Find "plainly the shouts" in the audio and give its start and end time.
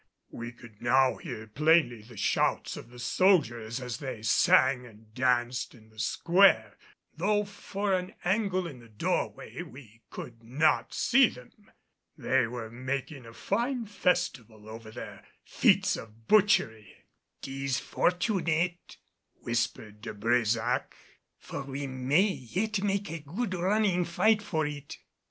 1.45-2.75